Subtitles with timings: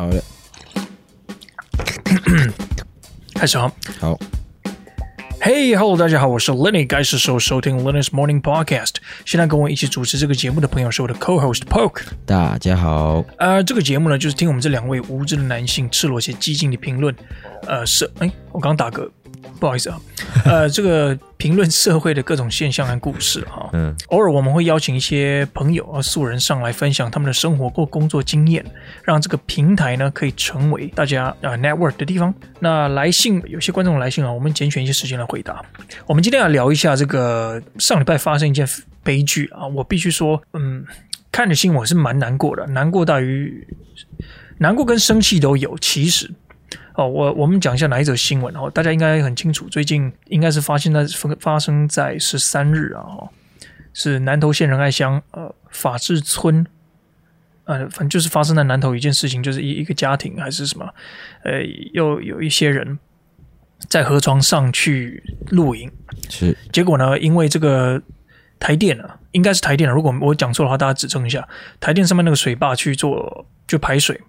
[0.00, 0.22] 好的，
[3.36, 3.70] 开始好。
[4.00, 4.18] 好。
[5.42, 8.94] Hey, hello，大家好，我是 Lenny，该是时候收听 Lenny's Morning Podcast。
[9.26, 12.04] 现在跟我一起主持这个节目的朋友是我的 Co-host Poke。
[12.24, 13.22] 大家好。
[13.36, 17.14] 呃，这个节目呢，就是听我们这两位无知的男性赤裸且激进的评论。
[17.66, 19.06] 呃，是，哎，我刚打嗝。
[19.58, 20.00] 不好意思啊，
[20.46, 28.64] 呃，这个评论社会的各种现象和故事哈，嗯，偶尔我们会邀请一些朋友啊素人上来分享他们的生活或工作经验，
[29.04, 32.34] 让这个平台呢可以成为大家啊 network 的地方。
[32.58, 35.62] 那来信有些观众来信啊，我们拣选一些时间来回答。
[36.06, 38.66] 我们今天要聊一下这个上礼拜发生一件
[39.02, 40.82] 悲剧啊，我必须说，嗯，
[41.30, 43.66] 看着新闻是蛮难过的，难过大于
[44.56, 46.30] 难过跟生气都有，其实。
[46.94, 51.06] 哦，我我们讲一下哪一则新闻哦，大家应该很清楚，最近应该是发现在
[51.38, 53.04] 发生在十三日啊，
[53.94, 56.66] 是南投县仁爱乡呃法治村，
[57.64, 60.92] 呃，反正就是发生在南投一件事情，就是一一个家庭还是什么，
[61.44, 61.62] 呃，
[61.92, 62.98] 又有一些人
[63.88, 65.90] 在河床上去露营，
[66.28, 68.02] 是，结果呢，因为这个
[68.58, 71.48] 台电啊，应该是台电啊，如果我讲错的话，大家指正一下，
[71.78, 74.20] 台电上面那个水坝去做就排水。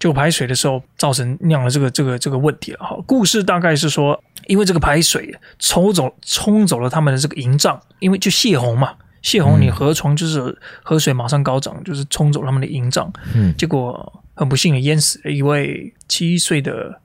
[0.00, 2.98] 就排水的时候造成酿了这个这个这个问题了哈。
[3.06, 13.12] 故事大概是说，因为这个排水抽走冲走了他们的这个营帐，因为就泄洪嘛，泄洪你河床就是河水马上高涨，就是冲走他们的营帐。
[13.34, 16.98] 嗯，结果很不幸的淹死了一位七岁的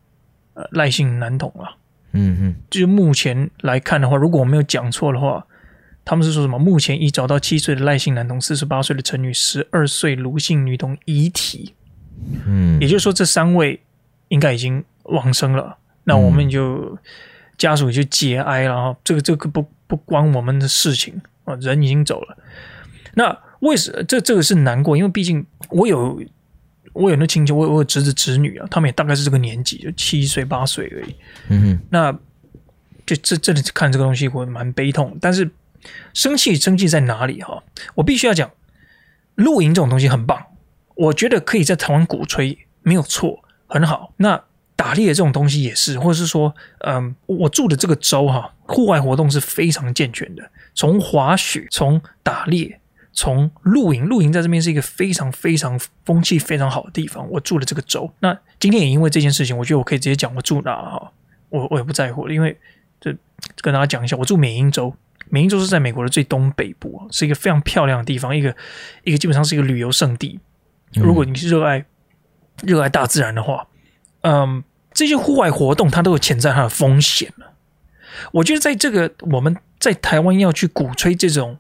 [0.54, 1.76] 呃赖姓男童啊。
[2.14, 5.46] 嗯嗯，就是目前来看的话，如果我没有讲错的话，
[6.06, 6.58] 他们是说什么？
[6.58, 11.73] 目前已找到七岁的赖姓男童、四十八岁的陈女、十二岁卢姓女童遗体。
[12.45, 13.80] 嗯，也就是说，这三位
[14.30, 15.77] 应该已经往生了。
[16.03, 16.97] 那我们就
[17.58, 18.97] 家属就节哀了哈。
[19.03, 22.38] 这个这个不不关我们的事情啊，人已经走了。
[23.16, 24.95] 那为什这这个是难过？
[24.95, 26.21] 因为毕竟我有
[26.93, 31.16] 我有那亲戚，我有我有侄子侄女啊，他们也大概是这个年纪，就七岁八岁而已。
[31.49, 32.11] 嗯哼，那
[33.05, 35.17] 就这这里看这个东西，我蛮悲痛。
[35.19, 35.49] 但是
[36.14, 37.64] 生气生气在哪里哈？
[37.95, 38.52] 我必须要讲，
[39.36, 40.45] 露营这种东西很棒。
[40.95, 44.14] 我觉得可以在台湾鼓吹，没有错，很好。
[44.17, 44.42] 那
[44.76, 50.52] 打猎这种东西也是，或者是说，嗯，我住的这个州哈，户外活动是非常健全的。
[50.73, 52.80] 从滑雪，从打猎，
[53.14, 57.26] 从露营，露营在这边是一个非常非常风气非常好的地方。
[57.30, 61.11] 我住的这个州，那今天也因为这件事情，我觉得我可以直接讲我住哪哈，
[61.50, 62.58] 我我也不在乎了，因为
[63.00, 63.16] 这
[63.61, 64.94] 跟大家讲一下，我住缅因州，
[65.30, 68.54] 缅因州是在美国的最东北部，是一个非常漂亮的地方，一个
[69.05, 70.39] 一个基本上是一个旅游胜地。
[70.94, 71.86] 如果你是热爱
[72.64, 73.68] 热爱大自然的话，
[74.22, 74.64] 嗯，
[74.94, 77.54] 这些户外活动它都有潜在它的风险了。
[78.32, 81.60] 我觉得在这个我们在台湾要去鼓吹这种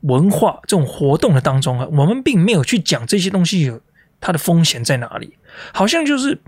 [0.00, 3.80] 文化、这种活动的当中啊，我们并没有去讲这些东西有
[4.20, 5.38] 它的风险在哪里。
[5.72, 6.40] 好像就是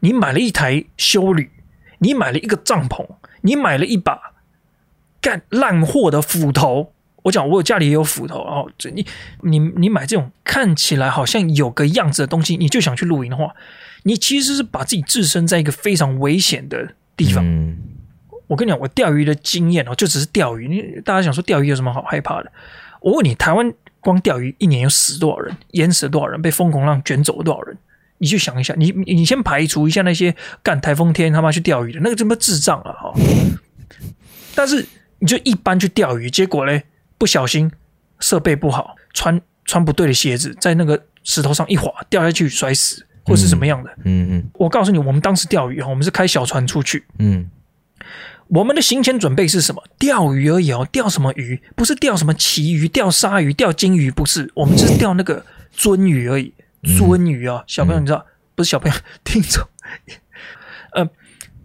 [0.00, 1.50] 你买了一台修旅，
[2.00, 3.06] 你买了一个帐篷，
[3.40, 4.20] 你买了一把
[5.20, 6.92] 干烂货的斧头。
[7.22, 9.06] 我讲，我家里也有斧头，哦，这你
[9.42, 13.54] 你你买这种看起来好像有个样子的东西，你就想去露营的话，
[14.04, 17.44] 你其实是把自己置身在一个非常危险的地方。
[17.44, 17.76] 嗯、
[18.46, 20.66] 我跟你讲，我钓鱼的经验哦，就只是钓鱼。
[20.68, 22.50] 你大家想说钓鱼有什么好害怕的？
[23.00, 25.56] 我问你，台湾光钓鱼一年有死多少人？
[25.72, 26.40] 淹死了多少人？
[26.40, 27.76] 被风狂浪卷走了多少人？
[28.18, 32.92] 你就想一下，你你先排除一下那些干台风天他妈去钓鱼的那个，什么智障啊！
[32.92, 33.14] 哈，
[34.54, 34.84] 但是
[35.20, 36.84] 你就一般去钓鱼，结果嘞？
[37.20, 37.70] 不小心
[38.18, 43.90] 设备不好，穿穿不对的鞋子，在那个石头上一滑，掉下去摔死，或是什么样的？
[44.04, 44.28] 嗯嗯。
[44.38, 47.04] 嗯，我告诉你，我们当时钓鱼哈，我们是开小船出去。
[47.18, 47.50] 嗯，
[48.48, 49.84] 我们的行前准备是什么？
[49.98, 51.60] 钓鱼而已哦，钓什么鱼？
[51.76, 55.44] 不是钓什么旗鱼、钓鲨鱼、钓金鱼，不是，我们就是钓那个
[55.76, 56.54] 鳟鱼而已。
[56.82, 59.68] 鳟鱼啊，小朋友你知道，不是小朋友 听着，
[60.94, 61.06] 呃，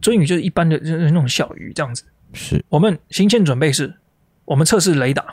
[0.01, 2.03] 鳟鱼就是一般的那种小鱼这样子。
[2.33, 3.95] 是我们行前准备是，
[4.43, 5.23] 我们测试雷达。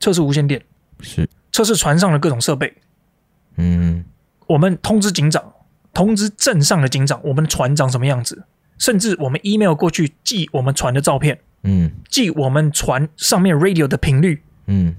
[0.00, 0.60] 测试无线电
[1.00, 1.28] 是。
[1.52, 2.72] 测试船上的各种设备，
[3.56, 4.04] 嗯，
[4.46, 5.52] 我们通知警长，
[5.92, 8.44] 通知镇上的警长，我们的船长什么样子，
[8.78, 14.94] 甚至我们 email 过去寄我们船的照片，嗯，寄我们船上面 radio 的频率，嗯，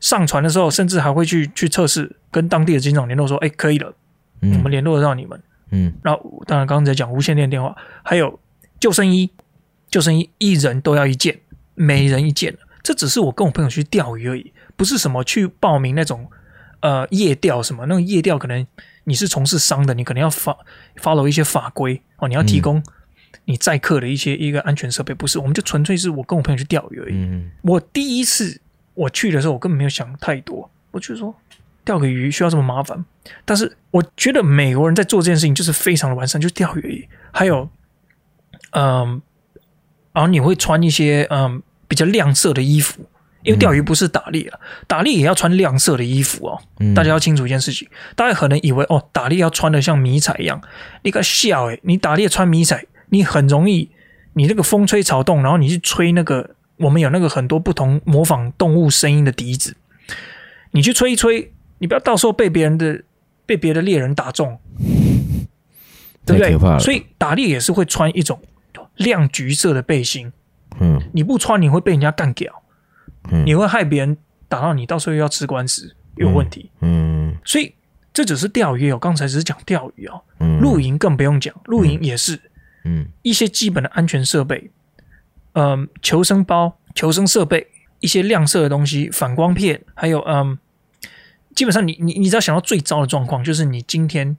[0.00, 3.94] 上船的时候甚至还会去去测试，跟当地的警长联络说，哎，可以了，
[4.40, 5.38] 嗯，我们联络得到你们，
[5.72, 8.40] 嗯，然后当然刚才讲无线电电话，还有
[8.80, 9.30] 救生衣，
[9.90, 11.38] 救生衣一人都要一件，
[11.74, 12.56] 每人一件。
[12.86, 16.30] 这只是我跟我朋友去钓鱼而已，不是什么去报名那种
[16.78, 17.84] 呃夜钓什么。
[17.86, 18.64] 那个夜钓可能
[19.02, 22.80] 你是从事商的，你可能要 follow 一些法规哦，你要提供
[23.46, 25.12] 你载客的一些一个安全设备。
[25.12, 27.14] 不是，我们就纯粹是我跟我朋友去钓鱼而已。
[27.16, 28.60] 嗯、我第一次
[28.94, 31.34] 我去的时候，我根本没有想太多，我就说
[31.84, 33.04] 钓个鱼需要这么麻烦。
[33.44, 37.08] 但是我觉得美国人在做这件事情就是非常的完善，就是钓鱼而已。
[37.32, 37.68] 还有，
[38.70, 39.20] 嗯，
[40.12, 43.04] 然后你会穿一些嗯比较亮色的衣服，
[43.42, 46.60] 因为钓鱼不是打猎啊，打猎也要穿亮色的衣服哦。
[46.94, 50.60] 大家要清楚一件事情，大家可能以为哦，打猎要穿的像迷彩一样，
[51.02, 53.90] 你个笑诶，你打猎穿迷彩，你很容易，
[54.34, 59.76] 你那个风吹草动，然后你去吹那个，我们有那个很多不同模仿动物声音的笛子，
[60.72, 63.02] 你去吹一吹，你不要到时候被别人的。
[63.48, 64.58] 被别的猎人打中，
[66.26, 66.80] 对不对？
[66.80, 68.40] 所以打猎也是会穿一种
[68.96, 70.32] 亮橘色的背心。
[70.80, 72.62] 嗯，你不穿你会被人家干掉，
[73.30, 74.16] 嗯，你会害别人
[74.48, 76.70] 打到你，到时候又要吃官司，有问题。
[76.80, 77.74] 嗯，嗯，所以
[78.12, 80.22] 这只是钓鱼哦，刚才只是讲钓鱼哦。
[80.40, 82.40] 嗯，露营更不用讲，露营也是，
[82.84, 84.70] 嗯，一些基本的安全设备，
[85.52, 87.66] 嗯，求生包、求生设备，
[88.00, 90.58] 一些亮色的东西，反光片，还有嗯。
[91.54, 94.36] 基本上你，你你你只要想到最糟的状况，就是你今天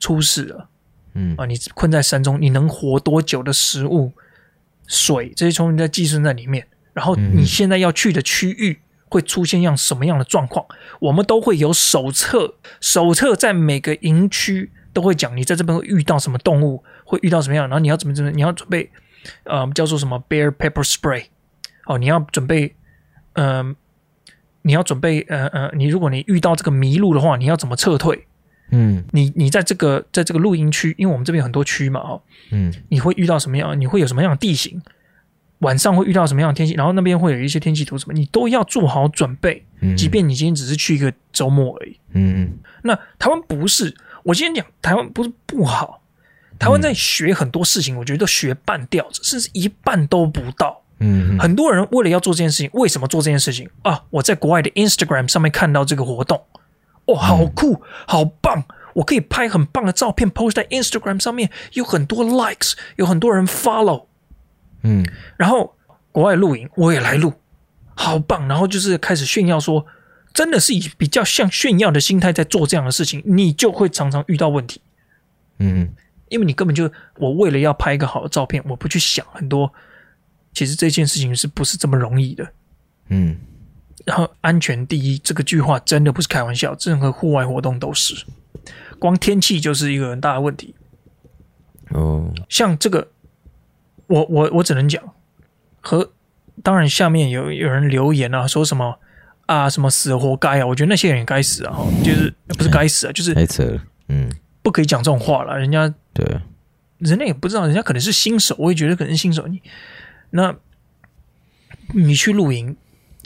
[0.00, 0.68] 出事了，
[1.14, 1.32] 嗯。
[1.36, 4.12] 啊，你困在山中，你能活多久的食物、
[4.86, 6.66] 水这些东西在寄生在里面。
[6.92, 10.64] 然后你现在要去的区域会出现样什么样的状况，
[11.00, 18.90] 我们都会有手册，手册在每个营区都会讲，你在这边会遇到什么动物，会遇到什么样，然后你要怎么怎么，你要准备，
[19.44, 21.24] 呃，叫做什么 bear pepper spray，
[21.86, 22.74] 哦，你要准备，
[23.34, 23.76] 嗯、呃。
[24.62, 28.26] 你要准备，呃呃，你如果你遇到这个迷路的话，你要怎么撤退？
[28.70, 33.80] 嗯，你你在这个在这个露营区，因为我们这边有很多区嘛，哦，嗯，你会遇到什么样？
[33.80, 34.80] 你会有什么样的地形？
[35.60, 36.74] 晚上会遇到什么样的天气？
[36.74, 39.64] 然后那边会有一些天气图什么，你都要做好准备。
[39.80, 41.98] 嗯，即便你今天只是去一个周末而已。
[42.12, 46.02] 嗯，那台湾不是，我今天讲台湾不是不好，
[46.58, 50.82] 台湾在学很多事情，我觉得都学半吊子，甚至一半都不到。
[50.98, 54.02] 嗯，很多人为了要做这件事情，为什么做这件事情啊？
[54.10, 56.42] 我在国外的 Instagram 上面看到这个活动，
[57.06, 58.64] 哦，好酷，好棒！
[58.94, 64.06] 我可以拍很棒的照片，post 在 Instagram 上面，有很多 likes，有很多人 follow。
[64.82, 65.04] 嗯，
[65.36, 65.76] 然后
[66.12, 67.32] 国外露营，我也来录，
[67.94, 68.48] 好棒！
[68.48, 69.84] 然后就是开始炫耀说，
[70.32, 74.80] 真的是以比较像炫耀的心态在做这样的事情，你就会常常遇到问题。
[75.58, 75.92] 嗯，
[76.28, 79.72] 因为你根本就我为了要拍一个好的照片，我不去想很多。
[80.52, 82.50] 其实这件事情是不是这么容易的？
[83.08, 83.36] 嗯，
[84.06, 88.24] 然后安全第一这个句话真的不是开玩笑，任何户外活动都是，
[88.98, 90.74] 光天气就是一个很大的问题。
[91.90, 93.08] 哦，像这个，
[94.06, 95.02] 我我我只能讲，
[95.80, 96.12] 和
[96.62, 98.98] 当然下面有有人留言啊，说什么
[99.46, 104.30] 啊什么死活该啊，我觉得那些人也该死啊，就是不是该死啊，就是太扯了，嗯，
[104.62, 106.24] 不可以讲这种话了，人家对，
[106.98, 109.60] 人家也不知道，人家可能是新手，我也觉得可能是新手你。
[110.30, 110.54] 那，
[111.94, 112.76] 你去露营，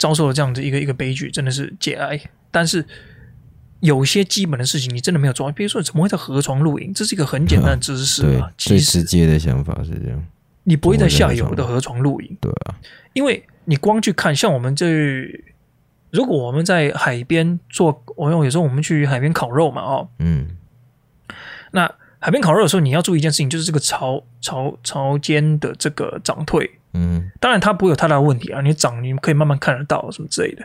[0.01, 2.19] 遭受了这样的一个一个悲剧，真的是节哀。
[2.49, 2.83] 但是
[3.81, 5.51] 有些基本的事情，你真的没有做。
[5.51, 6.91] 比如说，怎么会在河床露营？
[6.91, 8.51] 这是一个很简单的知识啊。
[8.57, 10.25] 对，最直接的想法是这样。
[10.63, 12.73] 你不会在下游的河床露营，对啊，
[13.13, 14.87] 因为你光去看，像我们这，
[16.09, 20.57] 如果我们在海边做，我有时候我们去海边烤肉嘛，哦，嗯，
[21.71, 21.91] 那
[22.21, 26.69] 海边烤肉的时候，你要注意一件事情，就是这个潮潮潮间的这个涨退。
[26.93, 30.63] 嗯，当然它不会有太大的问题啊，你涨你可以慢慢看得到什么之类的，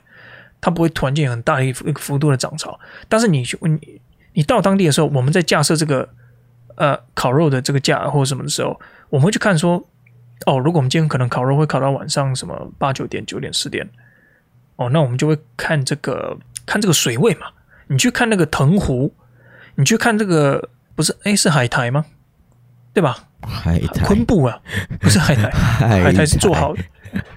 [0.60, 2.78] 它不会突然间有很大的一个幅度的涨潮。
[3.08, 4.00] 但是你去你
[4.34, 6.06] 你到当地的时候，我们在架设这个
[6.74, 9.76] 呃烤肉的这个架或者什么的时候，我们会去看说，
[10.44, 13.88] 哦，如果我们今天可能烤肉会烤到晚上什么八九点、九点、十点，
[14.76, 16.36] 哦，那我们就会看这个
[16.66, 17.46] 看这个水位嘛。
[17.86, 19.14] 你去看那个藤壶，
[19.76, 22.06] 你去看这个不是哎，是海苔吗？
[22.92, 23.28] 对吧？
[23.46, 24.58] 海苔昆布啊，
[24.98, 26.82] 不是海苔， 海苔是做好的，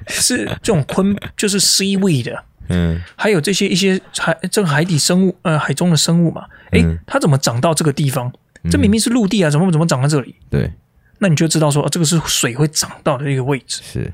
[0.07, 2.43] 是这种昆，就是 seaweed 的。
[2.69, 6.45] 嗯，还有这些一些海这个海底生物，呃，海中的生物嘛。
[6.71, 8.31] 哎，它怎么长到这个地方？
[8.71, 10.35] 这明明是陆地啊，怎么怎么长在这里？
[10.49, 10.71] 对，
[11.17, 13.81] 那你就知道说，这个是水会长到的一个位置。
[13.83, 14.13] 是，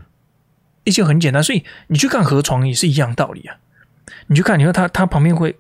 [0.84, 3.58] 一些很简单，所以你去看河床也是一样道理啊。
[4.28, 5.56] 你去看，你说它它旁边会。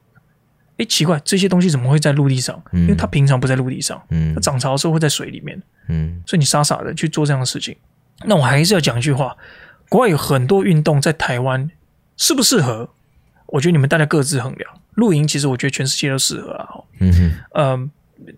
[0.77, 2.61] 哎，奇怪，这些东西怎么会在陆地上？
[2.73, 4.01] 因为它平常不在陆地上，
[4.33, 5.61] 它涨潮的时候会在水里面。
[5.87, 7.75] 嗯，所以你傻傻的去做这样的事情，
[8.25, 9.37] 那我还是要讲一句话：
[9.87, 11.71] 国外有很多运动在台湾
[12.17, 12.89] 适不适合？
[13.47, 14.69] 我觉得你们大家各自衡量。
[14.95, 16.67] 露营其实我觉得全世界都适合啊。
[16.99, 17.89] 嗯哼，呃，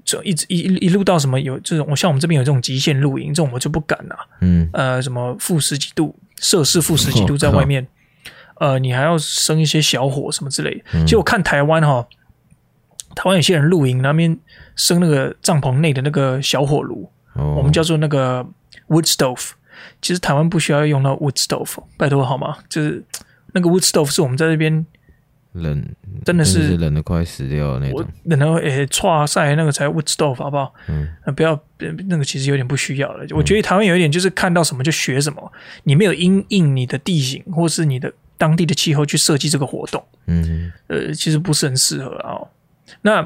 [0.06, 4.16] 这一直一一路到什么有这种，我像我们这边有这种极限露营，这种我就不敢了。
[4.42, 7.88] 嗯，呃，什么负十几度摄氏负十几度在外面，
[8.60, 10.84] 呃，你还要生一些小火什么之类的。
[11.06, 12.06] 其实我看台湾哈。
[13.18, 14.38] 台湾有些人露营，那边
[14.76, 17.58] 生那个帐篷内的那个小火炉，oh.
[17.58, 18.46] 我们叫做那个
[18.90, 19.54] wood stove。
[20.04, 22.58] 其实台湾不需要用到 wood stove，拜托好吗？
[22.70, 23.04] 就是
[23.54, 24.86] 那个 wood stove 是我们在这边
[25.54, 25.84] 冷，
[26.24, 28.06] 真的是冷的快死掉的那种。
[28.26, 30.72] 冷的诶，剉赛那个才 wood stove 好不好？
[30.88, 31.60] 嗯，不要
[32.08, 33.26] 那个其实有点不需要了。
[33.32, 35.52] 我觉得台湾有一点就是看到什么就学什么，
[35.86, 40.04] 你没有因应你的地形或是你的当地的气候去设计这个活动。
[40.28, 42.38] 嗯，呃，其实不是很适合啊。
[43.08, 43.26] 那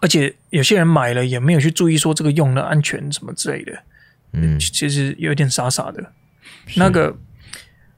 [0.00, 3.78] 而且有些人买了也没有去注意说这个用的安全什么之类的。
[4.32, 6.12] 嗯，其实有点傻傻的。
[6.74, 7.16] 那个，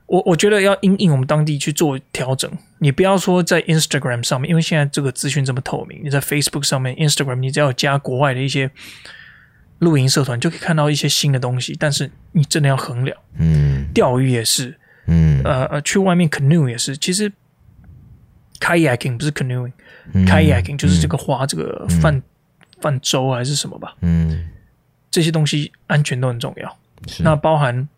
[0.07, 2.51] 我我觉得要因应我们当地去做调整。
[2.81, 8.71] 你不要说在 Instagram 上面，因为现在这个资讯这么透明，你在 Facebook 上面、Instagram，你只要加国外的一些
[9.79, 11.75] 露营社团，就可以看到一些新的东西。
[11.79, 13.17] 但是你真的要衡量。
[13.39, 16.95] 嗯，钓鱼也是，嗯，呃呃，去外面 canoe 也是。
[16.97, 17.33] 其实
[18.63, 22.23] kayaking 不是 canoeing，kayaking、嗯、就是这个划这个泛、嗯、
[22.81, 23.97] 泛舟还是什么吧？
[24.03, 24.49] 嗯，
[25.11, 26.79] 这些东西安全都很重要。
[27.19, 27.89] 那包含。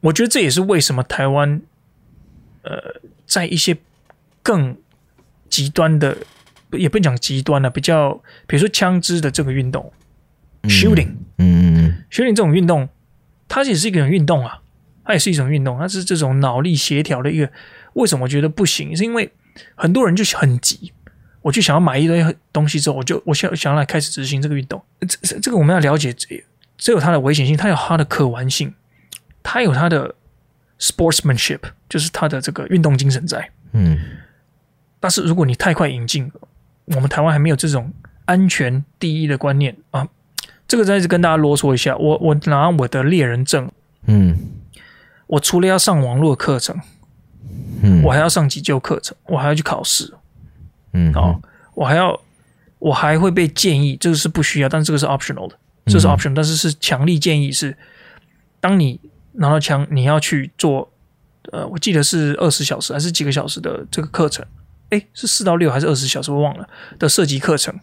[0.00, 1.60] 我觉得这也是为什么台湾，
[2.62, 3.76] 呃，在一些
[4.40, 4.76] 更
[5.48, 6.16] 极端的，
[6.72, 8.12] 也不讲极端了，比较
[8.46, 9.92] 比如说枪支的这个运动
[10.64, 12.88] ，shooting，嗯，shooting 这种运动，
[13.48, 14.60] 它也是一种运动啊，
[15.02, 17.50] 它也是一种运动，它是这种脑力协调的一个。
[17.94, 18.94] 为什么我觉得不行？
[18.94, 19.32] 是因为
[19.74, 20.92] 很多人就很急，
[21.42, 24.82] 我就想要买一堆东西之后，我就我想想要来开始执行这个运动。
[25.00, 26.14] 这这个我们要了解，
[26.76, 28.74] 这有它的危险性，它有它的可玩性。
[29.48, 30.12] 它有它的
[30.80, 33.48] sportsmanship，就是它的这个运动精神在。
[33.70, 33.96] 嗯，
[34.98, 36.28] 但是如果你太快引进，
[36.86, 37.92] 我们台湾还没有这种
[38.24, 40.08] 安全第一的观念啊。
[40.66, 43.70] 这个再次跟大家啰嗦一下，我我拿我的猎人证，
[44.06, 44.36] 嗯，
[45.28, 46.80] 我除了要上网络课程，
[47.82, 50.12] 嗯，我还要上急救课程，我还要去考试，
[50.92, 51.40] 嗯，好，
[51.74, 52.20] 我还要，
[52.78, 57.76] 我还会被建议，这个是不需要，但是这个是 optional 的，这是 optional，但是是强力建议是，
[58.60, 59.00] 当你
[59.32, 60.90] 拿到枪，你要去做，
[61.52, 64.44] 呃，我记得是二十小时还是几个小时的这个课程？
[64.90, 66.30] 哎，是四到六还是二十小时？
[66.30, 67.78] 我忘了的射击课程。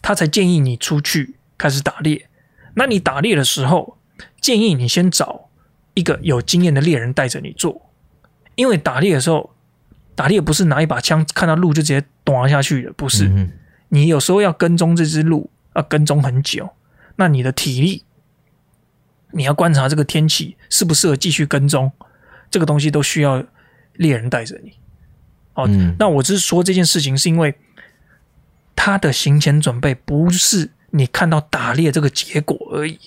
[0.00, 2.28] 他才建议你出去开始打猎。
[2.74, 3.98] 那你打猎的时候，
[4.40, 5.48] 建议你先找
[5.94, 7.91] 一个有经验的猎人带着你做，
[8.62, 9.50] 因为打猎的时候，
[10.14, 13.28] 打猎不是拿一把枪看到鹿就直接端下去的，不是。
[13.88, 16.70] 你有时候要跟踪这只鹿，要跟踪很久，
[17.16, 18.04] 那你的体力。
[19.32, 21.90] 你要观察这个天气适不适合继续跟踪，
[22.50, 23.42] 这个东西都需要
[23.94, 24.74] 猎人带着你。
[25.54, 27.54] 哦，嗯、那我只是说这件事情，是因为
[28.76, 32.98] 他的行前准备不是你看到打猎这个结果而已，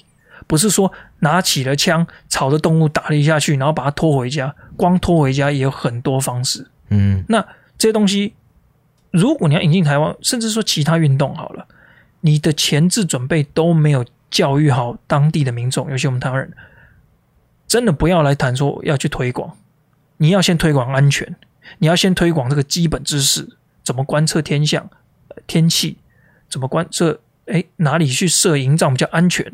[0.47, 4.55] 不是说拿起了枪朝着动物打了一下去，然后把它拖回家。
[4.75, 6.69] 光拖回家也有很多方式。
[6.89, 7.41] 嗯，那
[7.77, 8.33] 这些东西，
[9.11, 11.67] 如果你要引进台湾，甚至说其他运动好了，
[12.21, 14.05] 你的前置准备都没有。
[14.31, 16.51] 教育好当地的民众，尤其我们台湾人，
[17.67, 19.55] 真的不要来谈说要去推广。
[20.17, 21.37] 你要先推广安全，
[21.77, 23.47] 你要先推广这个基本知识，
[23.81, 24.89] 怎么观测天象、
[25.47, 25.99] 天气，
[26.49, 27.21] 怎么观测？
[27.45, 29.53] 哎，哪里去设营帐比较安全？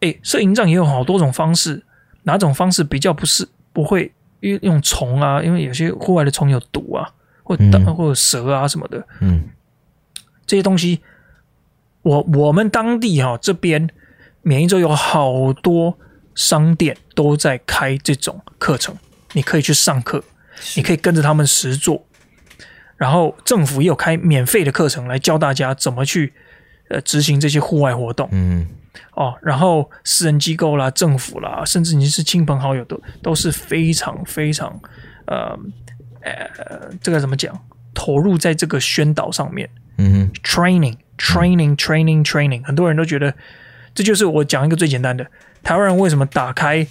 [0.00, 1.82] 哎，设营帐也有好多种方式，
[2.22, 5.42] 哪种方式比较不是不会用用虫啊？
[5.42, 7.08] 因为有些户外的虫有毒啊，
[7.42, 9.48] 或者或者蛇啊什么的，嗯，
[10.46, 11.00] 这些东西。
[12.02, 13.90] 我我们当地哈这边，
[14.42, 15.98] 缅因州有好多
[16.36, 18.94] 商店都在开这种课程，
[19.32, 20.22] 你可以去上课，
[20.76, 22.06] 你可以跟着他们实做。
[22.96, 26.32] 然后政府也有开免费的课程来教大家怎么去
[26.90, 28.28] 呃执行这些户外活动。
[28.30, 28.68] 嗯，
[29.12, 34.68] 哦，然后私人机构啦、政府啦，甚至你是亲朋好友都都是非常非常
[35.26, 35.58] 呃
[36.22, 37.58] 呃这个怎么讲，
[37.94, 39.68] 投入在这个宣导上面。
[39.98, 40.96] 嗯，training。
[41.18, 43.32] Training, training, training，很多人都觉得
[43.94, 45.26] 这就是我讲一个最简单的。
[45.62, 46.86] 台湾人为什么打开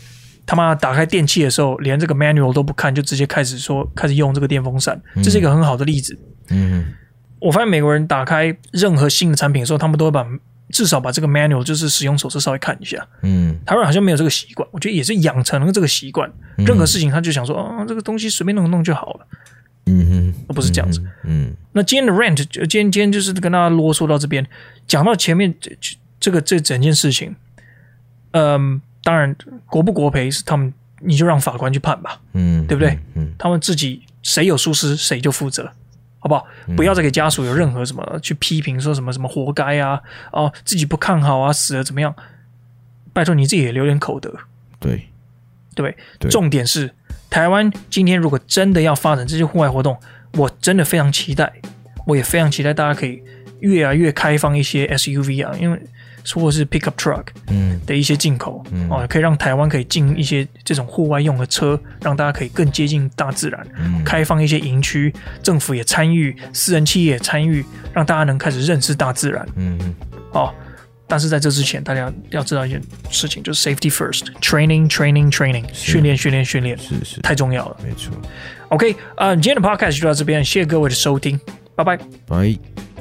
[0.47, 5.00] 他妈打开电器的时候，连这个 manual 都不看，就直接开始说开始用这个电风扇？
[5.24, 6.17] 这是一个很好的例子。
[6.50, 6.88] 嗯，
[7.39, 10.25] 我发现美国人打开任何新的产品的时候，他们都会把
[10.69, 13.05] 至少把这个 manual 就是使用手册稍微看一下。
[13.22, 16.31] 嗯，台湾人好像没有这个习惯，我觉得也是养成了这个习惯。
[16.57, 19.27] 任何事情他就想说，哦，这个东西随便弄弄就好了。
[19.88, 21.00] 嗯哼，不是这样子。
[21.24, 24.43] 嗯，那今天的 rant，今天今天就是跟大家啰嗦到这边，
[24.88, 25.72] 讲到前面这
[26.19, 27.36] 这个这整件事情，
[28.31, 29.36] 嗯，当然
[29.67, 32.98] 国不国赔是他们，你就让法官去判吧，嗯，对不对？
[33.13, 35.72] 嗯，他们自己谁有疏失谁就负责，
[36.25, 36.48] 好不好？
[36.75, 40.01] 不要再给家属有任何什么去批评，说什么什么活该啊，
[40.32, 42.15] 哦，自己不看好啊，死了怎么样？
[43.13, 44.34] 拜托你自己也留点口德，
[44.79, 45.08] 对，
[45.75, 46.89] 对，对，重点是。
[47.29, 49.96] 台湾今天如果真的要发展这些户外活动，
[50.34, 51.53] 我真的非常期待，
[52.08, 53.22] 我也非常期待大家可以
[53.60, 55.79] 越来越开放一些 SUV 啊，因为
[56.34, 65.13] 或者是 pickup truck 嗯的一些进口，嗯哦，可以让台湾可以进一些这种户外用的车，让大家可以更接近大自然，嗯开放一些营区，
[65.44, 67.63] 政府也参与，私人企业也参与，
[67.94, 69.96] 让大家能开始认识大自然，嗯嗯
[70.32, 70.53] 哦。
[71.08, 77.77] 但是在这之前，大家要知道一件事情，就是 safety first，training training training，是训练训练训练，是是太重要了。
[77.84, 78.12] 没错
[78.70, 81.39] ，OK，呃，今天的 podcast 就到这边，谢谢各位的收听，
[81.75, 81.96] 拜拜。
[82.25, 82.95] 拜。